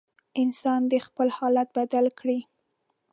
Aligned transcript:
انسان 0.43 0.81
دې 0.91 0.99
خپل 1.07 1.27
حالت 1.37 1.67
بدل 1.77 2.05
کړي. 2.19 2.39